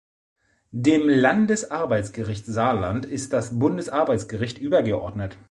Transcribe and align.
Dem 0.73 1.07
Landesarbeitsgericht 1.07 2.47
Saarland 2.47 3.05
ist 3.05 3.33
das 3.33 3.59
Bundesarbeitsgericht 3.59 4.57
übergeordnet. 4.57 5.37